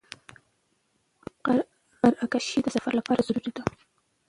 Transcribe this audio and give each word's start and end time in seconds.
قرعه 2.03 2.25
کشي 2.33 2.59
د 2.63 2.67
سفر 2.75 2.93
لپاره 2.99 3.25
ضروري 3.27 3.51
ده. 3.57 3.63